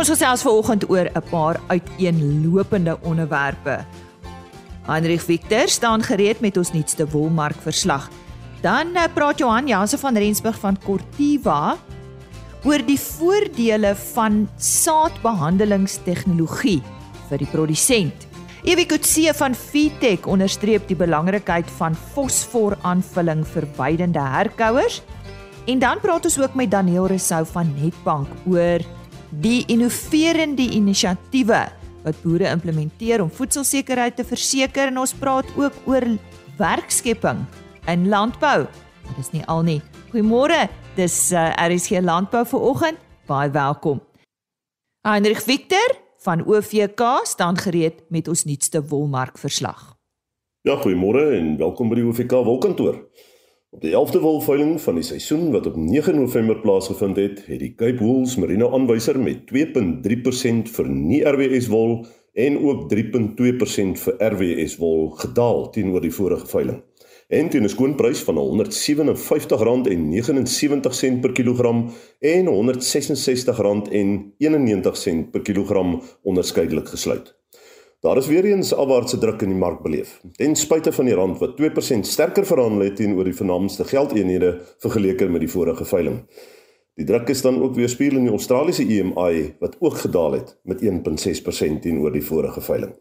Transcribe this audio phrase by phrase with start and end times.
[0.00, 3.84] Ons gesels vanoggend oor 'n paar uiteenlopende onderwerpe.
[4.86, 8.08] Heinrich Victor staan gereed met ons nuutste wolmark verslag.
[8.62, 11.76] Dan eh, praat Johan Janse van Rensburg van Cortiva
[12.64, 16.82] oor die voordele van saadbehandelingstegnologie
[17.28, 18.26] vir die produsent.
[18.64, 25.02] Ewie Kutse van Fitech onderstreep die belangrikheid van fosforaanvulling vir weidende herkouers.
[25.66, 28.80] En dan praat ons ook met Daniel Resou van Netbank oor
[29.30, 31.62] die innoverende inisiatiewe
[32.04, 36.06] wat boere implementeer om voedselsekerheid te verseker en ons praat ook oor
[36.58, 37.44] werkskepping
[37.90, 38.66] in landbou.
[39.10, 39.80] Dit is nie al nie.
[40.10, 40.66] Goeiemôre.
[40.96, 42.98] Dis uh, RSG Landbou vir oggend.
[43.30, 44.00] Baie welkom.
[45.06, 45.94] Heinrich Victor
[46.24, 49.94] van OVK staan gereed met ons nuutste wolmark verslag.
[50.66, 52.98] Ja, goeiemôre en welkom by die OVK wolkantoor.
[53.72, 57.74] Op die 11de wolveiling van die seisoen wat op 9 November plaasgevind het, het die
[57.74, 59.52] Cape Wools Merino aanwyser met 2.3%
[60.74, 62.98] vir nie RWS wol en ook 3.2%
[64.02, 66.82] vir RWS wol gedaal teenoor die vorige veiling.
[67.28, 77.39] En teen 'n skoonprys van R157.79 per kilogram en R166.91 per kilogram onderskeidelik gesluit.
[78.00, 80.20] Daar is weer eens afwaartse druk in die mark beleef.
[80.32, 85.26] Ten spyte van die rand wat 2% sterker verhandel het teenoor die vernaamste geldeenhede vergeleke
[85.28, 86.22] met die vorige veiling.
[86.96, 90.54] Die druk is dan ook weer speel in die Australiese EMI wat ook gedaal het
[90.64, 92.94] met 1.6% teenoor die vorige veiling.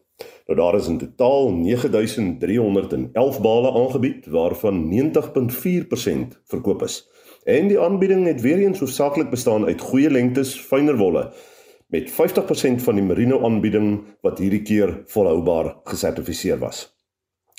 [0.48, 7.08] Nou daar is in totaal 9311 bale aangebied waarvan 90.4% verkoop is.
[7.44, 11.32] En die aanbieding het weer eens hoofsaaklik bestaan uit goeie lengtes fyner wolle
[11.90, 16.86] met 50% van die merino aanbieding wat hierdie keer volhoubaar gesertifiseer was.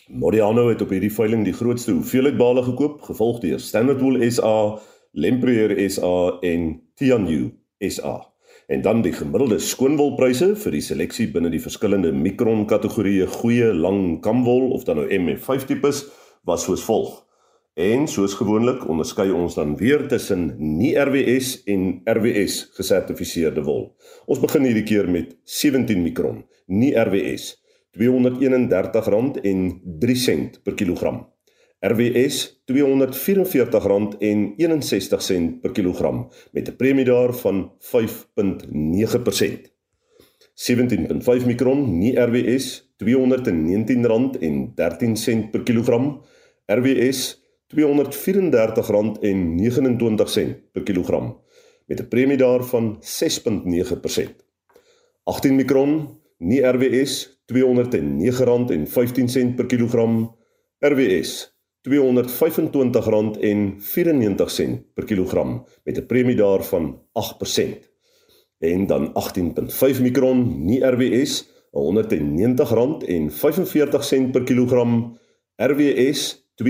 [0.06, 4.78] Modiano het op hierdie veiling die grootste hoeveelheid bale gekoop, gevolg deur Standard Wool SA,
[5.12, 8.20] Lempriere SA en Tianyu SA.
[8.70, 14.20] En dan die gemiddelde skoonwolpryse vir die seleksie binne die verskillende mikron kategorieë goeie lang
[14.22, 16.04] kamwol of dan nou MF5 tipes
[16.46, 17.16] was soos volg.
[17.74, 23.96] En soos gewoonlik onderskei ons dan weer tussen nie RWS en RWS gesertifiseerde wol.
[24.26, 27.54] Ons begin hierdie keer met 17 mikron, nie RWS,
[27.94, 31.28] R231 en 3 sent per kilogram.
[31.80, 33.70] RWS R244
[35.62, 39.72] per kilogram met 'n premie daarvan 5.9%.
[40.54, 46.20] 17.5 mikron, nie RWS, R219 en 13 sent per kilogram.
[46.66, 47.39] RWS
[47.70, 47.78] R234.29
[50.72, 51.40] per kilogram
[51.86, 54.44] met 'n premie daarvan 6.9%.
[55.24, 60.36] 18 mikron, nie RWS, R209.15 per kilogram.
[60.78, 61.92] RWS R225.94
[64.94, 67.90] per kilogram met 'n premie daarvan 8%.
[68.58, 75.18] En dan 18.5 mikron, nie RWS, R190.45 per kilogram.
[75.56, 76.66] RWS R210.44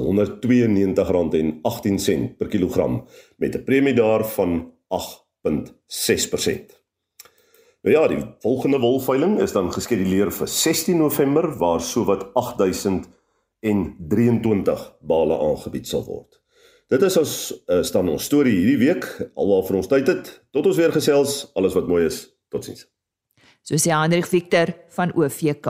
[2.37, 3.05] per kilogram
[3.37, 6.85] met 'n premie daarvan 8.6%.
[7.85, 15.37] Nou ja, die volgende wolveiling is dan geskeduleer vir 16 November waar sowat 8023 bale
[15.37, 16.41] aangebied sal word.
[16.87, 19.03] Dit is ons uh, staan ons storie hierdie week
[19.35, 20.41] alwaar vir ons tyd het.
[20.55, 22.31] Tot ons weer gesels, alles wat mooi is.
[22.49, 22.87] Totsiens.
[23.61, 25.67] So sê Hendrik Victor van OVK.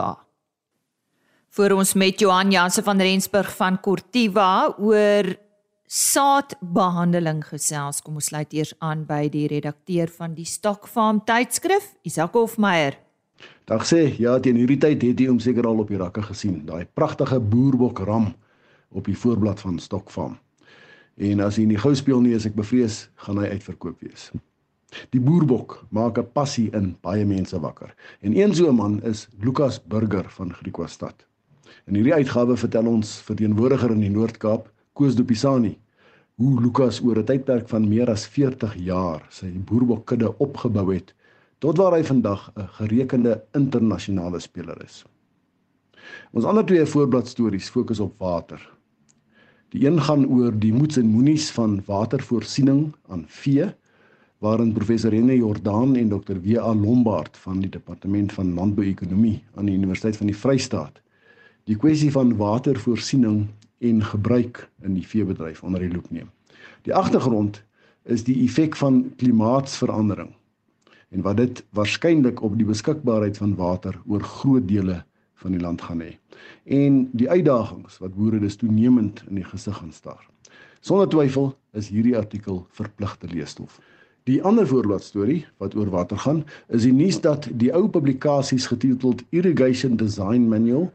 [1.58, 5.34] Vir ons met Johan Janse van Rensburg van Cortiva oor
[5.88, 8.02] saadbehandeling gesels.
[8.04, 12.98] Kom ons sluit eers aan by die redakteur van die Stokfarm tydskrif, Isak Hofmeyer.
[13.68, 16.60] Dag sê, ja, teen hierdie tyd het jy hom seker al op die rakke gesien,
[16.68, 18.32] daai pragtige boerbok ram
[18.92, 20.36] op die voorblad van Stokfarm.
[21.18, 24.28] En as hy nie gou speel nie, as ek bevrees, gaan hy uitverkoop wees.
[25.12, 27.94] Die boerbok maak 'n passie in baie mense wakker.
[28.20, 31.26] En een so 'n man is Lukas Burger van Griekwastad.
[31.86, 35.76] In hierdie uitgawe vertel ons verteenwoordiger in die Noord-Kaap Koos Dupisani
[36.38, 41.14] hoe Lukas oor 'n tydperk van meer as 40 jaar sy boerbokkudde opgebou het
[41.62, 45.04] tot waar hy vandag 'n gerekende internasionale speler is.
[46.32, 48.60] Ons ander twee voorbladstories fokus op water.
[49.70, 53.70] Die een gaan oor die moets en moenies van watervoorsiening aan vee
[54.38, 56.74] waarin professor Rene Jordaan en dokter W.A.
[56.74, 61.00] Lombard van die departement van landbouekonomie aan die Universiteit van die Vrystaat
[61.64, 63.46] die kwessie van watervoorsiening
[63.78, 66.30] en gebruik in die veebedryf onder die loep neem.
[66.82, 67.62] Die agtergrond
[68.08, 70.34] is die effek van klimaatsverandering
[71.08, 75.02] en wat dit waarskynlik op die beskikbaarheid van water oor groot dele
[75.40, 76.10] van die land gaan hê.
[76.64, 80.26] En die uitdagings wat boere dus toenemend in die gesig gaan staar.
[80.80, 83.78] Sonder twyfel is hierdie artikel verpligte leesstof.
[84.28, 89.24] Die ander voorbladstorie wat oor water gaan, is die nuus dat die ou publikasies getiteld
[89.30, 90.90] Irrigation Design Manual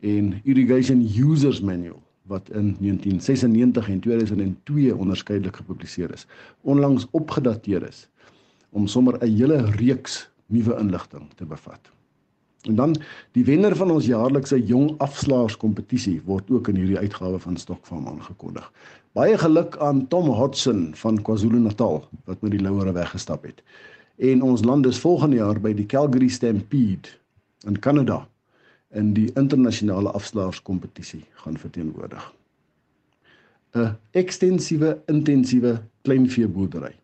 [0.00, 6.26] en Irrigation Users Manual wat in 1996 en 2002 onderskeidelik gepubliseer is,
[6.60, 8.08] onlangs opgedateer is
[8.70, 11.90] om sommer 'n hele reeks nuwe inligting te bevat.
[12.62, 12.96] En dan
[13.32, 18.08] die wenner van ons jaarlikse jong afslaers kompetisie word ook in hierdie uitgawe van Stokfarm
[18.08, 18.72] aangekondig.
[19.12, 23.62] Baie geluk aan Tom Hodson van KwaZulu-Natal wat met die louere weggestap het.
[24.16, 27.08] En ons land is volgende jaar by die Calgary Stampede
[27.66, 28.28] in Kanada
[28.94, 32.32] in die internasionale afslaerskompetisie gaan verteenwoordig.
[33.74, 36.94] 'n Ekstensiewe, intensiewe kleinveeboerdery.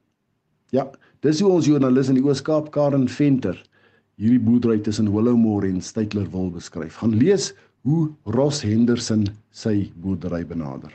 [0.71, 0.91] Ja,
[1.21, 3.59] dis hoe ons joernalis in die Oos-Kaap Karen Venter
[4.17, 6.97] hierdie boerdery tussen Willowmore en Stytler wil beskryf.
[7.03, 7.53] Gaan lees
[7.83, 10.93] hoe Ross Henderson sy boerdery benader.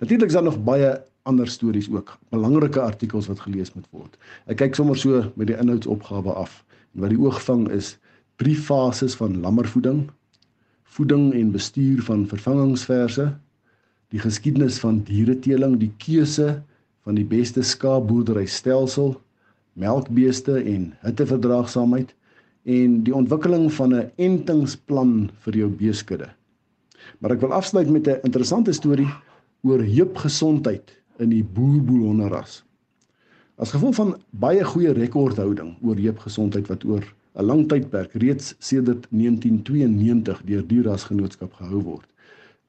[0.00, 4.16] Natuurlik is daar nog baie ander stories ook, belangrike artikels wat gelees moet word.
[4.50, 6.64] Ek kyk sommer so met die inhoudsopgawe af.
[6.94, 7.94] En wat die oog vang is
[8.42, 10.08] drie fases van lammervoeding,
[10.96, 13.28] voeding en bestuur van vervangingsverse,
[14.12, 16.56] die geskiedenis van diereteeling, die keuse
[17.06, 19.14] van die beste skaapboerderystelsel,
[19.78, 22.12] melkbeeste en hitteverdraagsaamheid
[22.68, 26.28] en die ontwikkeling van 'n entingsplan vir jou beeskudde.
[27.18, 29.10] Maar ek wil afsluit met 'n interessante storie
[29.62, 32.64] oor heupgesondheid in die boerboelhonderras.
[33.56, 37.04] As gevolg van baie goeie rekordhouding oor heupgesondheid wat oor
[37.34, 42.12] 'n lang tydperk reeds sedert 1992 deur die rasgenootskap gehou word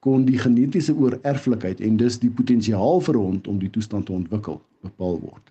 [0.04, 4.60] kon die genetiese oorerflikheid en dus die potensiaal vir hond om die toestand te ontwikkel
[4.84, 5.44] bepaal word.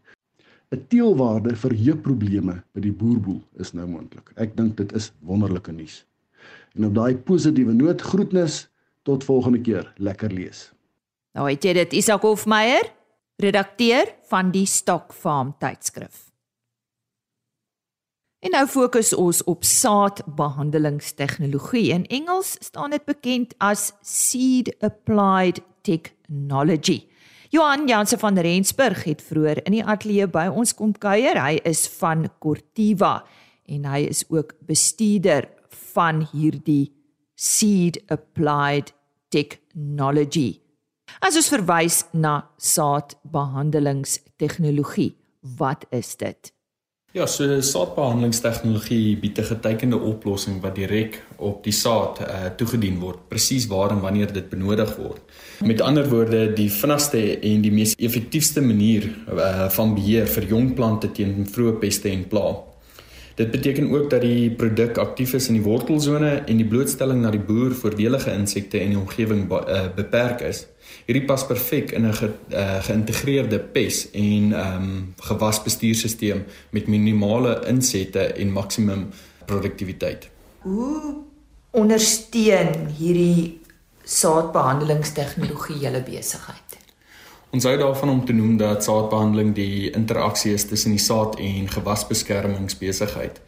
[0.72, 4.32] 'n Teelwaarde vir heupprobleme by die boerboel is nou moontlik.
[4.36, 6.04] Ek dink dit is wonderlike nuus.
[6.76, 8.68] En op daai positiewe noot groetnis
[9.04, 9.92] tot volgende keer.
[9.96, 10.70] Lekker lees.
[11.36, 12.88] Nou het jy dit Isak Hofmeyer,
[13.36, 16.31] redakteur van die Stock Farm tydskrif.
[18.42, 21.94] En nou fokus ons op saadbehandelingstegnologie.
[21.94, 27.06] In Engels staan dit bekend as seed applied technology.
[27.54, 31.38] Johan Jansen van Rensburg het vroeër in die ateljee by ons kom kuier.
[31.38, 33.24] Hy is van Cortiva
[33.70, 35.46] en hy is ook bestuurder
[35.94, 36.90] van hierdie
[37.38, 38.90] seed applied
[39.30, 40.58] technology.
[41.22, 45.14] As ons verwys na saadbehandelingstegnologie,
[45.60, 46.52] wat is dit?
[47.12, 53.18] Ja, so saadbehandelingstegnologie bied 'n getekende oplossing wat direk op die saad uh, toegedien word,
[53.28, 55.20] presies waar en wanneer dit benodig word.
[55.60, 60.74] Met ander woorde, die vinnigste en die mees effektiewste manier uh, van beheer vir jong
[60.74, 62.71] plante teen vroeë peste en plaae.
[63.34, 67.30] Dit beteken ook dat die produk aktief is in die wortelsone en die blootstelling na
[67.30, 70.66] die boer voordelige insekte en die omgewing uh, beperk is.
[71.06, 77.62] Hierdie pas perfek in 'n ge, uh, geïntegreerde pes en ehm um, gewasbestuurstelsel met minimale
[77.66, 79.08] insette en maksimum
[79.46, 80.28] produktiwiteit.
[80.58, 81.14] Hoe
[81.70, 83.60] ondersteun hierdie
[84.04, 86.71] saadbehandelingstegnologie julle besigheid?
[87.52, 91.68] Ons hou daarvan om te noem dat saadbehandeling die interaksie is tussen die saad en
[91.68, 93.44] gewasbeskermingsbesigheid.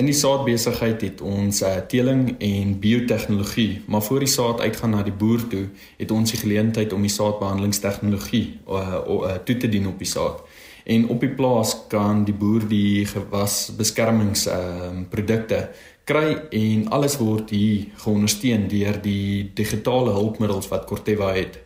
[0.00, 5.04] In die saadbesigheid het ons uh, teeling en biotehnologie, maar voor die saad uitgaan na
[5.04, 5.68] die boer toe,
[5.98, 10.40] het ons die geleentheid om die saadbehandelingstegnologie uh, uh, toe te dien op die saad.
[10.88, 15.66] En op die plaas kan die boer die gewasbeskermingsprodukte uh,
[16.08, 21.61] kry en alles word hier geondersteun deur die digitale hulpmiddels wat Corteva het.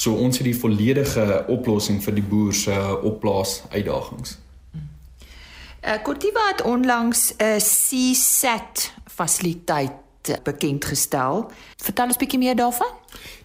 [0.00, 4.38] So ons het die volledige oplossing vir die boer se opplaas uitdagings.
[5.80, 9.92] Uh, Cortiva het onlangs 'n CSAT fasiliteit
[10.42, 11.50] bekend gestel.
[11.76, 12.92] Vertel ons bietjie meer daarvan.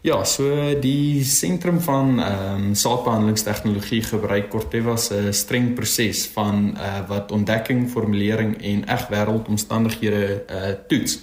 [0.01, 0.43] Ja, so
[0.79, 7.89] die sentrum van ehm um, saadbehandelingstegnologie gebruik Corteva se streng proses van uh, wat ontdekking,
[7.89, 11.19] formulering en eg wêreldomstandighede uh, toets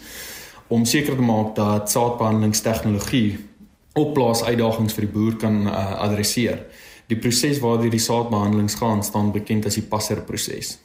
[0.66, 3.51] om seker te maak dat saadbehandelingstegnologie
[3.98, 6.64] opplaas uitdagings vir die boer kan uh, adresseer.
[7.10, 10.78] Die proses waardeur die saadbehandelings gaan staan bekend as die passerproses.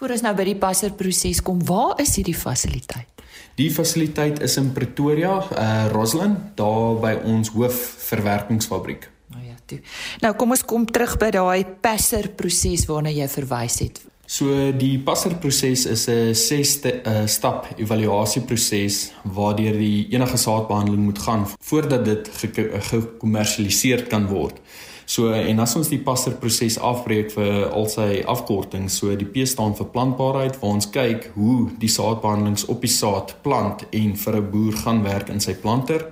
[0.00, 3.20] Voor ons nou by die passerproses kom, waar is hierdie fasiliteit?
[3.60, 9.10] Die fasiliteit is in Pretoria, uh Roslyn, daar by ons hoofverwerkingsfabriek.
[9.34, 9.78] Nou ja, toe.
[10.24, 14.00] Nou kom ons kom terug by daai passerproses waarna jy verwys het.
[14.30, 21.46] So die passerproses is 'n 6 uh, stap evaluasieproses waardeur die enige saadbehandeling moet gaan
[21.58, 24.60] voordat dit gekommersialiseer ge kan word.
[25.04, 29.42] So en as ons die passer proses afbreek vir al sy afkortings, so die P
[29.46, 34.36] staan vir plantbaarheid waar ons kyk hoe die saadbehandelings op die saad plant en vir
[34.36, 36.06] 'n boer gaan werk in sy planter.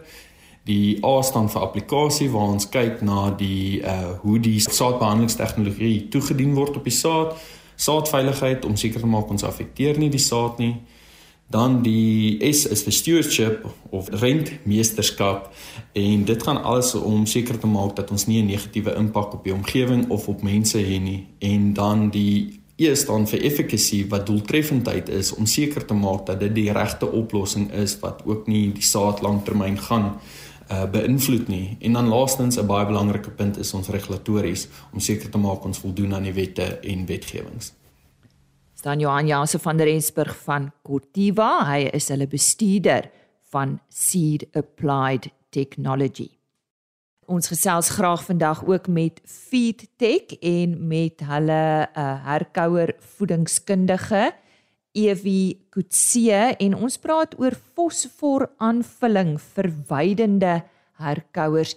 [0.67, 6.55] Die A staan vir applikasie waar ons kyk na die uh hoe die saadbehandelingstegnologie toegedien
[6.55, 7.39] word op die saad,
[7.79, 10.75] saadveiligheid om seker te maak ons affekteer nie die saad nie.
[11.49, 13.63] Dan die S is vir stewardship
[13.97, 15.49] of rentmeesterskap
[15.97, 19.45] en dit gaan alles om seker te maak dat ons nie 'n negatiewe impak op
[19.45, 21.27] die omgewing of op mense het nie.
[21.39, 26.41] En dan die E staan vir efficacy wat doeltreffendheid is om seker te maak dat
[26.41, 30.21] dit die regte oplossing is wat ook nie die saad lanktermyn gaan
[30.71, 31.77] uh beïnvloed nie.
[31.81, 35.79] En dan laastens 'n baie belangrike punt is ons regulatories om seker te maak ons
[35.79, 37.73] voldoen aan die wette en wetgewings
[38.79, 41.67] staan Johan Jansen van der Rensburg van Cortiva.
[41.67, 43.11] Hy is hulle bestuurder
[43.51, 46.29] van Seed Applied Technology.
[47.29, 54.33] Ons gesels graag vandag ook met FeedTech en met hulle 'n uh, eh, herkouer voedingskundige
[54.97, 60.55] Evie Kutse en ons praat oor fosfor aanvulling vir weidende
[61.03, 61.75] herkouers.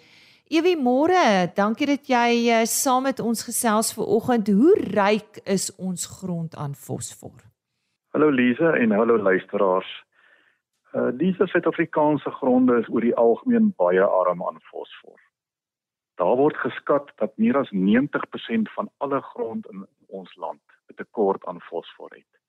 [0.51, 4.51] Ewie môre, dankie dat jy uh, saam met ons gesels ver oggend.
[4.51, 7.37] Hoe ryk is ons grond aan fosfor?
[8.11, 9.91] Hallo Lize en hallo luisteraars.
[10.91, 15.19] Uh Lize Suid-Afrikaanse gronde is oor die algemeen baie arm aan fosfor.
[16.19, 21.45] Daar word geskat dat meer as 90% van alle grond in ons land 'n tekort
[21.47, 22.40] aan fosfor het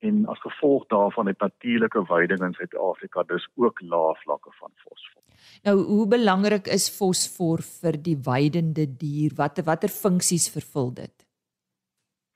[0.00, 5.22] en as gevolg daarvan het natuurlike veiding in Suid-Afrika dus ook lae vlakke van fosfor.
[5.62, 9.34] Nou, hoe belangrik is fosfor vir die weidende dier?
[9.36, 11.26] Watter watter funksies vervul dit?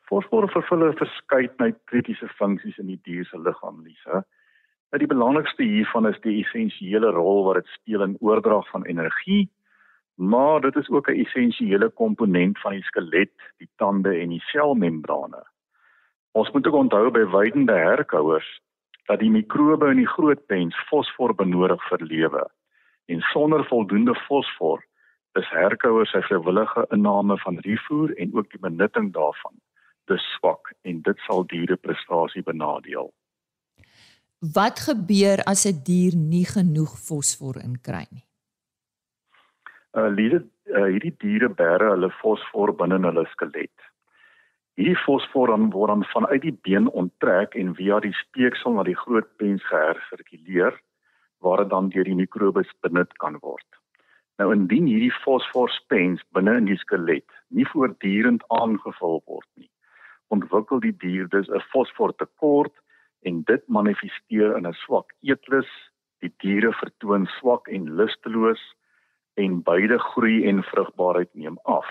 [0.09, 4.25] Fosfor vervul 'n verskeidenheid kritiese funksies in die dier se liggaam, Lisa.
[4.93, 9.49] Nou die belangrikste hiervan is die essensiële rol wat dit speel in oordrag van energie,
[10.15, 15.43] maar dit is ook 'n essensiële komponent van die skelet, die tande en die selmembrane.
[16.35, 18.49] Ons moet ook onthou by weidende herkouers
[19.07, 22.43] dat die mikrobe in die groot pens fosfor benodig vir lewe.
[23.07, 24.83] En sonder voldoende fosfor
[25.39, 29.55] is herkouers se vrywillige inname van rifoer en ook die benutting daarvan
[30.11, 33.13] te swak en dit sal diere prestasie benadeel.
[34.59, 38.27] Wat gebeur as 'n die dier nie genoeg fosfor inkry nie?
[39.95, 43.79] Uh, liede, uh hierdie diere bære hulle fosfor binne in hulle skelet.
[44.75, 48.97] Hierdie fosfor dan word dan vanuit die been onttrek en via die speeksel na die
[48.99, 50.75] groot pens gehersirkuleer
[51.47, 53.67] waar dit dan deur die mikrobes benut kan word.
[54.43, 59.71] Nou indien hierdie fosforspens binne in die skelet nie voortdurend aangevul word nie,
[60.35, 62.75] ontwikkel die dier dus 'n fosfortekort
[63.23, 65.71] en dit manifesteer in 'n swak eetlus.
[66.19, 68.63] Die diere vertoon swak en lusteloos
[69.37, 71.87] en beide groei en vrugbaarheid neem af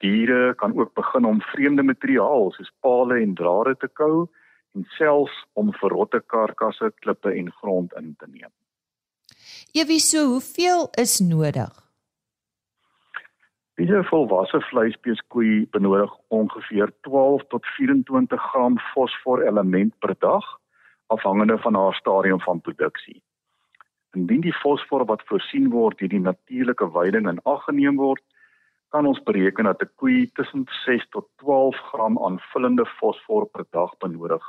[0.00, 4.28] diere kan ook begin om vreemde materiaal soos pale en drade te kou
[4.74, 8.52] en selfs om verrotte karkasse, klippe en grond in te neem.
[9.74, 11.72] Ewie so, hoeveel is nodig?
[13.80, 20.46] Diese volwasse vleisbeeskoei benodig ongeveer 12 tot 24 gram fosfor element per dag
[21.06, 23.22] afhangende van haar stadium van produksie.
[24.12, 28.22] Indien die fosfor wat voorsien word deur die natuurlike weiding in ag geneem word,
[28.90, 33.90] kan ons bereken dat 'n koei tussen 6 tot 12 gram aanvullende fosfor per dag
[33.98, 34.44] benodig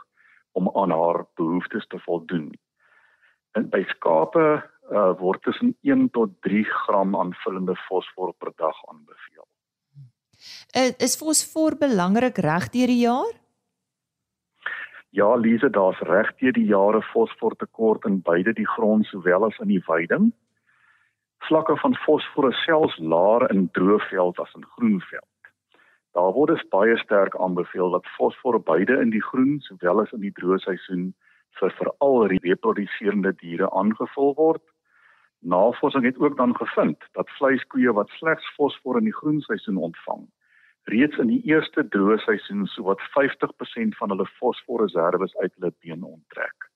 [0.51, 2.51] om aan haar behoeftes te voldoen.
[3.51, 9.47] En by skape uh, word tussen 1 tot 3 gram aanvullende fosfor per dag aanbeveel.
[10.77, 13.33] Uh, is fosfor belangrik reg deur die jaar?
[15.09, 19.59] Ja, Lise, daar's reg deur die jare fosfor tekort in beide die grond sowel as
[19.59, 20.31] in die veiding
[21.47, 25.27] vlakke van fosfor selfs laer in droëveld as in groenveld.
[26.11, 30.21] Daar word dus baie sterk aanbeveel dat fosfor beide in die groen sowel as in
[30.25, 31.13] die droë seisoen
[31.59, 34.63] vir veral reproduserende diere aangevul word.
[35.39, 40.27] Navorsing het ook dan gevind dat vleiskoeie wat slegs fosfor in die groen seisoen ontvang,
[40.93, 46.69] reeds in die eerste droë seisoen sowat 50% van hulle fosforreserwes uit hulle been onttrek.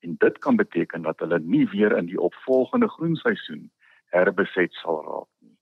[0.00, 3.68] En dit kan beteken dat hulle nie weer in die opvolgende groen seisoen
[4.14, 5.54] herbeset sal raak nie.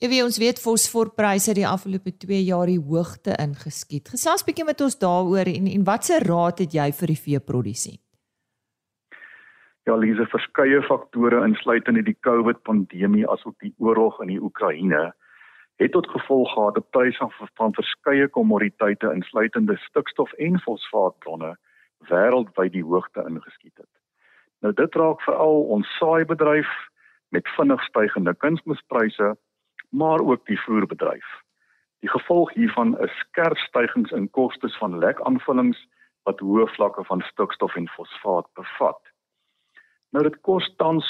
[0.00, 4.10] Ewie ons weet fosforpryse die afgelope 2 jaar die hoogte ingeskiet.
[4.12, 8.02] Gesels bietjie met ons daaroor en en watse raad het jy vir die veeprodusent?
[9.86, 15.12] Ja, Lise, verskeie faktore insluitend in die COVID-pandemie asook die oorlog in die Oekraïne
[15.78, 21.52] het tot gevolg gehad dat pryse van, van verskeie kommoditeite insluitende stikstof en fosfaatbronne
[22.10, 23.92] wêreldwyd die hoogte ingeskiet het.
[24.64, 26.72] Nou dit raak veral ons saaibedryf
[27.28, 29.36] met vinnig stygende kunsmispryse
[29.90, 31.26] maar ook die voerbedryf.
[32.00, 35.78] Die gevolg hiervan is skerp stygings in kostes van lekaanvullings
[36.28, 39.00] wat hoë vlakke van stikstof en fosfaat bevat.
[40.10, 41.06] Nou dit kos tans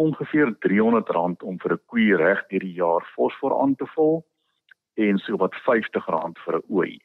[0.00, 4.24] ongeveer R300 om vir 'n koei reg deur die jaar fosfor aan te vul
[4.94, 6.06] en so wat R50
[6.44, 7.00] vir 'n ooi.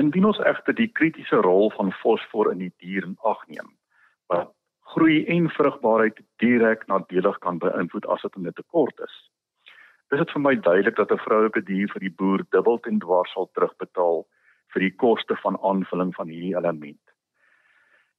[0.00, 3.68] Indien ons egter die kritiese rol van fosfor in die dier in ag neem,
[4.28, 4.52] wat
[4.92, 9.14] groei en vrugbaarheid direk nadelig kan beïnvloed as dit in 'n tekort is,
[10.12, 13.32] is dit vir my duidelik dat 'n vroulike dier vir die boer dubbel en dwars
[13.32, 14.26] sal terugbetaal
[14.72, 17.00] vir die koste van aanvulling van hierdie element.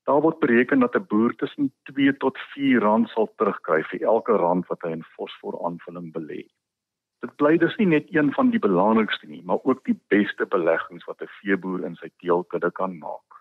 [0.04, 4.32] Daar word bereken dat 'n boer tussen 2 tot 4 rand sal terugkry vir elke
[4.32, 6.44] rand wat hy in fosfor aanvulling belê.
[7.22, 11.06] Dit bly dus nie net een van die belangrikste nie, maar ook die beste beleggings
[11.06, 13.33] wat 'n veeboer in sy teelkudde kan maak.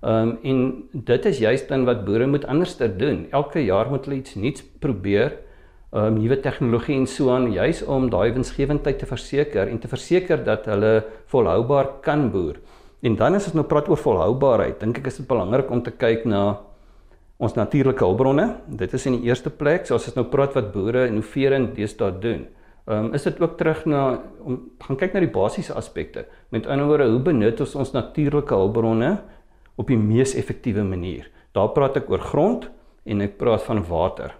[0.00, 0.58] Ehm um, en
[0.92, 3.26] dit is juist dan wat boere moet anderster doen.
[3.30, 5.32] Elke jaar moet hulle iets nuuts probeer,
[5.90, 9.88] ehm um, nuwe tegnologie en so aan, juis om daai winsgewendheid te verseker en te
[9.88, 12.60] verseker dat hulle volhoubaar kan boer.
[13.02, 15.90] En dan as ons nou praat oor volhoubaarheid, dink ek is dit belangrik om te
[15.90, 16.60] kyk na
[17.38, 18.46] ons natuurlike hulpbronne.
[18.66, 22.12] Dit is in die eerste plek, so as ons nou praat wat boere innoverend deesdae
[22.22, 22.46] doen.
[22.86, 26.28] Ehm um, is dit ook terug na om gaan kyk na die basiese aspekte.
[26.54, 29.10] Met ander woorde, hoe benut ons ons natuurlike hulpbronne
[29.78, 31.30] op die mees effektiewe manier.
[31.56, 32.68] Daar praat ek oor grond
[33.08, 34.34] en ek praat van water.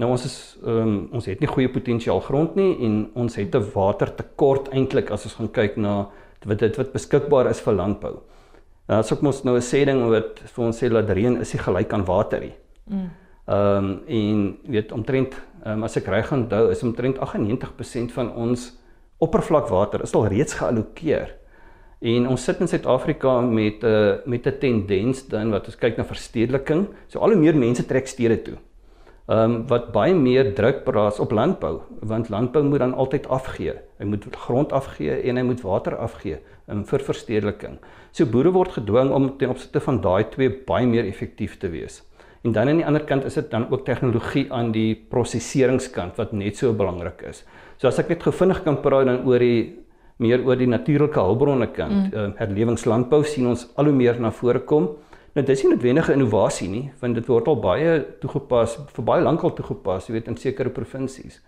[0.00, 3.70] Nou ons is um, ons het nie goeie potensiaal grond nie en ons het 'n
[3.74, 6.08] watertekort eintlik as ons gaan kyk na
[6.46, 8.22] wat dit wat beskikbaar is vir landbou.
[8.88, 11.52] Nou as ek mos nou 'n sê ding wat vir ons sê dat reën is
[11.52, 12.54] nie gelyk aan water nie.
[12.88, 13.10] Mm.
[13.46, 15.34] Ehm um, en weet omtrent
[15.66, 18.78] um, as ek reg onthou is omtrent 98% van ons
[19.18, 21.39] oppervlakwater is al reeds geallokeer
[22.00, 25.96] En ons sit in Suid-Afrika met 'n uh, met 'n tendens dan wat ons kyk
[25.96, 26.88] na verstedeliking.
[27.08, 28.56] So al hoe meer mense trek stede toe.
[29.28, 33.74] Ehm um, wat baie meer druk plaas op landbou, want landbou moet dan altyd afgee.
[33.98, 37.78] Hy moet grond afgee en hy moet water afgee um, vir verstedeliking.
[38.10, 42.02] So boere word gedwing om ten opsigte van daai twee baie meer effektief te wees.
[42.42, 46.32] En dan aan die ander kant is dit dan ook tegnologie aan die prosesseringskant wat
[46.32, 47.44] net so belangrik is.
[47.76, 49.76] So as ek net gou vinnig kan praat dan oor die
[50.20, 52.10] meer oor die natuurlike hulpbronne kant.
[52.10, 52.14] Mm.
[52.14, 54.90] Uh, herlewingslandbou sien ons al hoe meer na vore kom.
[55.34, 59.44] Nou dis nie noodwendige innovasie nie, want dit word al baie toegepas vir baie lank
[59.46, 61.40] al toegepas, jy weet in sekere provinsies.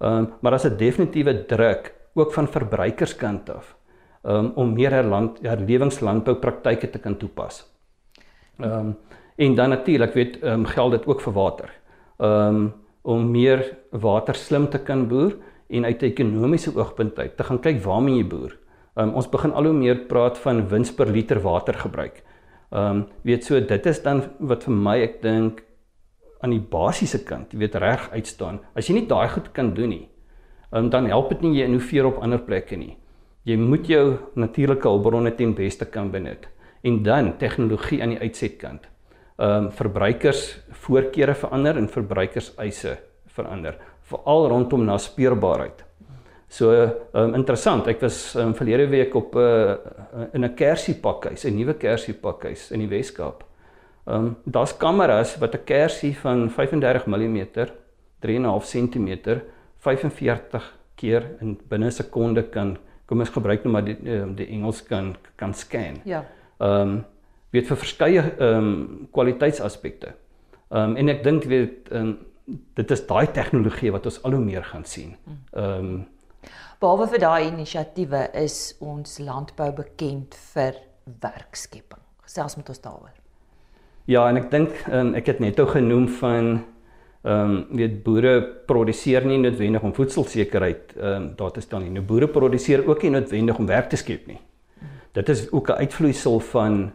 [0.00, 3.76] Ehm um, maar as 'n definitiewe druk ook van verbruikerskant af
[4.24, 7.64] um, om meer herland herlewingslandbou praktyke te kan toepas.
[8.58, 8.96] Ehm um,
[9.36, 11.70] en dan natuurlik weet ehm um, geld dit ook vir water.
[12.18, 15.36] Ehm um, om meer water slim te kan boer
[15.68, 18.58] en uit 'n ekonomiese oogpunt uit te gaan kyk waarmee jy boer.
[18.96, 22.22] Um, ons begin al hoe meer praat van wins per liter water gebruik.
[22.70, 25.62] Ehm um, weet so dit is dan wat vir my ek dink
[26.40, 28.60] aan die basiese kant, jy weet reg uitstaan.
[28.74, 30.08] As jy nie daai goed kan doen nie,
[30.72, 32.96] um, dan help dit nie jy innoveer op ander plekke nie.
[33.46, 36.48] Jy moet jou natuurlike hulpbronne ten beste kan benut
[36.82, 38.88] en dan tegnologie aan die uitsetkant.
[39.38, 43.76] Ehm um, verbruikers voorkeure verander en verbruikers eise verander,
[44.10, 45.84] veral rondom na speurbaarheid.
[46.48, 46.70] So
[47.12, 47.88] um, interessant.
[47.90, 52.80] Ek was um, verlede week op 'n uh, in 'n kersiepakhuis, 'n nuwe kersiepakhuis in
[52.80, 53.44] die Wes-Kaap.
[54.06, 57.46] Ehm um, daar's kameras wat 'n kersie van 35 mm,
[58.20, 59.40] 3.5 cm,
[59.78, 64.46] 45 keer in binne 'n sekonde kan kom ons gebruik nou maar die um, die
[64.46, 66.00] Engels kan kan scan.
[66.04, 66.24] Ja.
[66.58, 67.04] Ehm um,
[67.50, 70.14] weet vir verskeie ehm um, kwaliteitsaspekte.
[70.70, 74.44] Ehm um, en ek dink weet um, dit is daai tegnologie wat ons al hoe
[74.44, 75.16] meer gaan sien.
[75.52, 76.04] Ehm um,
[76.76, 80.76] Behalwe vir daai inisiatiewe is ons landbou bekend vir
[81.22, 82.02] werkskepping.
[82.26, 83.14] Gesels met ons daaroor.
[84.06, 86.50] Ja, en ek dink um, ek het net ou genoem van
[87.26, 88.34] ehm um, weet boere
[88.68, 91.94] produseer nie noodwendig om voedselsekerheid ehm um, daar te stel nie.
[91.96, 94.38] Nou boere produseer ook nie noodwendig om werk te skep nie.
[95.16, 96.92] Dit is ook 'n uitvloeisel van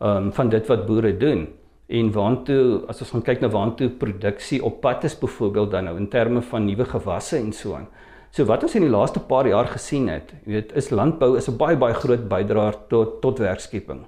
[0.00, 1.48] ehm um, van dit wat boere doen.
[1.94, 5.96] En waantoe as ons gaan kyk na waantoe produksie op pad is byvoorbeeld dan nou
[6.00, 7.86] in terme van nuwe gewasse en so aan.
[8.34, 11.48] So wat ons in die laaste paar jaar gesien het, jy weet, is landbou is
[11.48, 14.02] 'n baie baie groot bydraer tot tot werkskepping.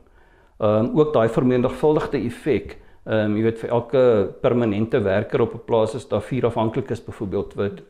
[0.59, 2.77] Ehm um, ook daai vermenigvuldigde effek.
[3.05, 4.03] Ehm um, jy weet vir elke
[4.41, 7.83] permanente werker op 'n plaas is daar vier afhanklikes byvoorbeeld wat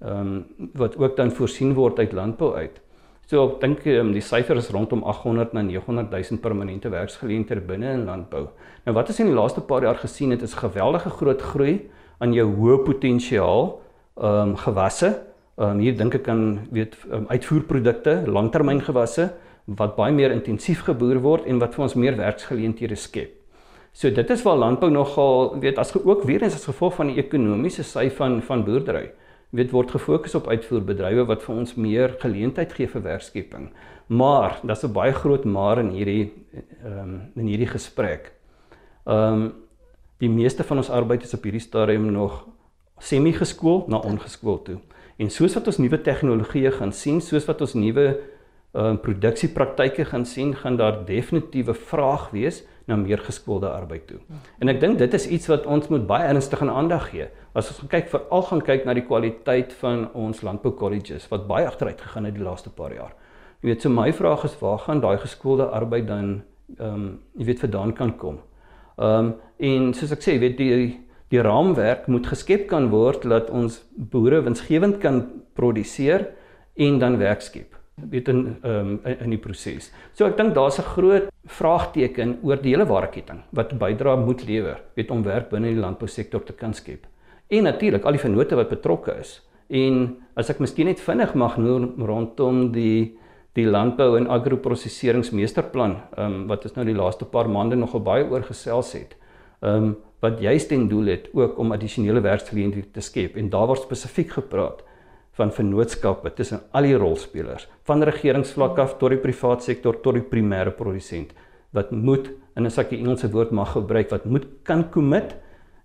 [0.00, 0.44] ehm um,
[0.74, 2.80] wat ook dan voorsien word uit landbou uit.
[3.28, 7.92] So ek dink um, die syfer is rondom 800 na 900 000 permanente werksgeleenthede binne
[7.92, 8.48] in landbou.
[8.86, 11.74] Nou wat ons in die laaste paar jaar gesien het is geweldige groot groei
[12.18, 13.74] aan jou hoë potensiaal
[14.18, 15.12] ehm um, gewasse
[15.58, 19.24] Ehm um, hier dink ek aan weet um, uitvoerprodukte, langtermyngewasse
[19.80, 23.32] wat baie meer intensief geboer word en wat vir ons meer werksgeleenthede skep.
[23.90, 27.18] So dit is waar landbou nogal weet as ook weer eens as gevolg van die
[27.18, 29.08] ekonomiese sy van van boerdery
[29.50, 33.70] weet word gefokus op uitvoerbedrywe wat vir ons meer geleentheid gee vir werkskepping.
[34.06, 36.32] Maar daar's 'n baie groot maar in hierdie
[36.84, 38.32] ehm um, in hierdie gesprek.
[39.06, 39.52] Ehm um,
[40.18, 42.46] die meeste van ons arbeid is op hierdie stadium nog
[42.98, 44.78] semi-geskoold na ongeskoold toe.
[45.16, 48.20] En soos wat ons nuwe tegnologieë gaan sien, soos wat ons nuwe
[48.74, 54.18] uh produksiepraktyke gaan sien, gaan daar definitiewe vraag wees na meer geskoolde arbeid toe.
[54.58, 57.28] En ek dink dit is iets wat ons moet baie ernstig aan aandag gee.
[57.52, 61.68] As ons kyk veral gaan kyk na die kwaliteit van ons landbou colleges wat baie
[61.68, 63.12] agteruit gegaan het die laaste paar jaar.
[63.60, 66.40] Jy weet, so my vraag is waar gaan daai geskoolde arbeid dan
[66.78, 67.04] ehm um,
[67.36, 68.40] jy weet vandaan kan kom?
[68.96, 70.74] Ehm um, en soos ek sê, jy weet die
[71.28, 76.30] die raamwerk moet geskep kan word dat ons boere winsgewend kan produseer
[76.76, 77.77] en dan werk skep
[78.10, 79.90] weet in um, in die proses.
[80.14, 84.80] So ek dink daar's 'n groot vraagteken oor die hele waardeketting wat bydra moet lewer
[84.96, 87.06] weet om werk binne die landbousektor te kan skep.
[87.48, 89.40] En natuurlik al die vennote wat betrokke is.
[89.68, 93.16] En as ek miskien net vinnig mag noem rondom die
[93.54, 98.24] die landbou en agroprosesseringsmeesterplan, ehm um, wat ons nou die laaste paar maande nogal baie
[98.24, 99.16] oor gesels het.
[99.62, 103.68] Ehm um, wat juist ten doel het ook om addisionele werksgeleenthede te skep en daar
[103.70, 104.82] word spesifiek gepraat
[105.38, 110.26] van vennootskappe tussen al die rolspelers van regeringsvlak af tot die privaat sektor tot die
[110.34, 111.34] primêre produsent
[111.72, 115.36] wat moet in 'n sakkie Engelse woord mag gebruik wat moet kan commit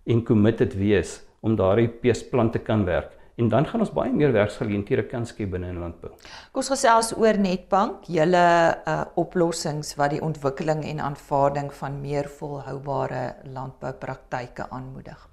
[0.05, 4.31] en committed wees om daardie peesplan te kan werk en dan gaan ons baie meer
[4.33, 6.11] werksgeleenthede kan skep binne in landbou.
[6.53, 8.45] Kom ons gesels oor Netbank, julle
[8.87, 13.23] uh, oplossings wat die ontwikkeling en aanvaarding van meer volhoubare
[13.55, 15.29] landboupraktyke aanmoedig.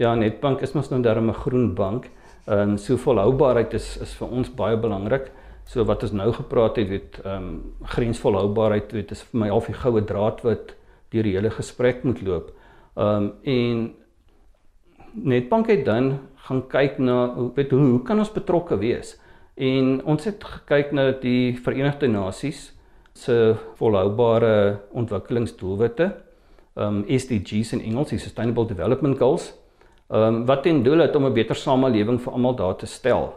[0.00, 2.10] Ja, Netbank is mos nou darem 'n groen bank.
[2.46, 5.30] Ehm um, so volhoubaarheid is is vir ons baie belangrik.
[5.64, 9.66] So wat ons nou gepraat het, weet ehm um, grensvolhoubaarheid, weet is vir my half
[9.66, 10.74] die goue draad wat
[11.10, 12.52] deur die hele gesprek moet loop.
[12.96, 13.94] Ehm um, en
[15.14, 19.14] Netbank het dan gaan kyk na weet hoe hoe kan ons betrokke wees?
[19.54, 22.72] En ons het gekyk na die Verenigde Nasies
[23.14, 26.10] se volhoubare ontwikkelingsdoelwitte,
[26.74, 29.52] um SDGs in Engels, die Sustainable Development Goals,
[30.14, 33.34] um wat ten doel het om 'n beter samelewing vir almal daar te stel.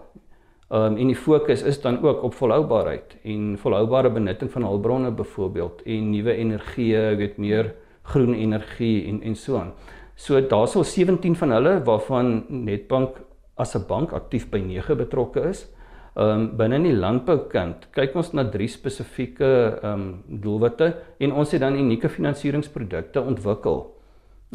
[0.69, 5.81] Um en die fokus is dan ook op volhoubaarheid en volhoubare benutting van hulpbronne byvoorbeeld
[5.85, 9.73] en nuwe energie, weet meer groen energie en en so aan.
[10.15, 13.17] So daar's al 17 van hulle waarvan Netbank
[13.55, 15.67] as 'n bank aktief by 9 betrokke is.
[16.15, 21.51] Ehm um, binne die landboukant kyk ons na drie spesifieke ehm um, doelwitte en ons
[21.51, 23.93] het dan unieke finansieringsprodukte ontwikkel.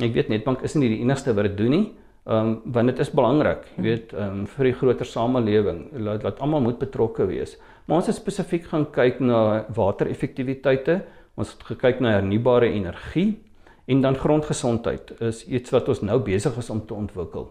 [0.00, 1.86] Ek weet Netbank is nie die enigste wat dit doen nie.
[2.26, 6.22] Ehm um, want dit is belangrik, jy weet, ehm um, vir die groter samelewing laat
[6.22, 7.56] laat almal moet betrokke wees.
[7.86, 11.02] Maar ons het spesifiek gaan kyk na watereffektiwiteite.
[11.34, 13.40] Ons het gekyk na hernubare energie
[13.84, 17.50] En dan grondgesondheid is iets wat ons nou besig is om te ontwikkel.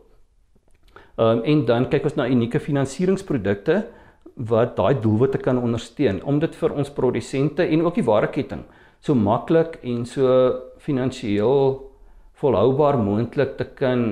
[1.16, 3.82] Ehm um, en dan kyk ons na unieke finansieringsprodukte
[4.36, 8.64] wat daai doelwitte kan ondersteun om dit vir ons produsente en ook die waardeketting
[9.04, 10.30] so maklik en so
[10.80, 11.82] finansiëel
[12.42, 14.06] volhoubaar moontlik te kan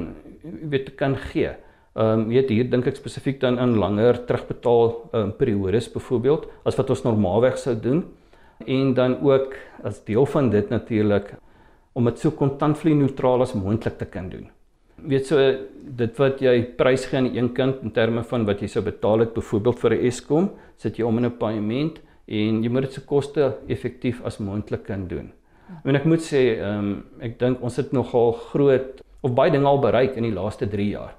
[0.69, 1.55] weet kan gee.
[1.95, 6.77] Ehm um, weet hier dink ek spesifiek dan aan langer terugbetaal um, periodes byvoorbeeld as
[6.77, 8.03] wat ons normaalweg sou doen
[8.65, 11.33] en dan ook as deel van dit natuurlik
[11.93, 14.49] om dit so kontantvloei neutraal as moontlik te kan doen.
[14.95, 15.39] Weet so
[15.97, 18.83] dit wat jy prys gee aan die een kant in terme van wat jy sou
[18.85, 22.83] betaal het byvoorbeeld vir 'n Eskom, sit jy om in 'n paaiement en jy moet
[22.83, 25.31] dit so koste effektief as moontlik kan doen.
[25.83, 29.67] En ek moet sê, ehm um, ek dink ons het nogal groot of baie dinge
[29.67, 31.15] al bereik in die laaste 3 jaar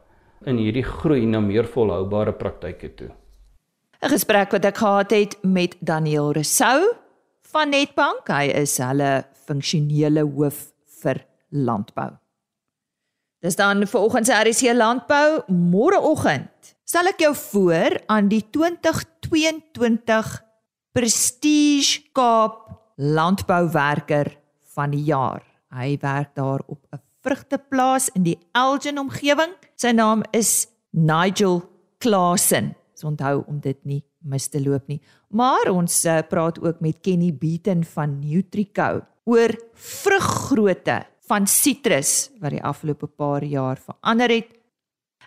[0.48, 3.10] in hierdie groei na meer volhoubare praktyke toe.
[4.00, 6.96] 'n Gesprek wat ek gehad het met Daniel Resou
[7.52, 8.28] van Netbank.
[8.28, 12.16] Hy is hulle funksionele hoof vir landbou.
[13.40, 16.74] Dis dan vir oggend se RC landbou môreoggend.
[16.84, 20.42] Stel ek jou voor aan die 2022
[20.92, 24.36] Prestige Kaap landbouwerker
[24.74, 25.42] van die jaar.
[25.70, 29.52] Hy werk daar op 'n vrugteplaas in die Elgin omgewing.
[29.76, 31.62] Sy naam is Nigel
[32.02, 32.74] Klasen.
[32.96, 35.00] Ons onthou om dit nie mis te loop nie.
[35.32, 42.56] Maar ons uh, praat ook met Kenny Beaton van Nutrico oor vruggrootte van sitrus wat
[42.56, 44.48] die afgelope paar jaar verander het.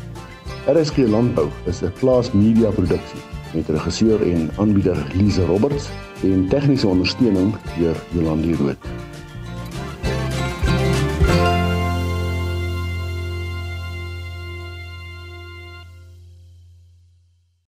[0.68, 3.20] RSG Landbou is 'n Plaas Media produksie
[3.54, 5.90] met regisseur en aanbieder Lize Roberts
[6.24, 8.76] en tegniese ondersteuning deur Jolande Rooi.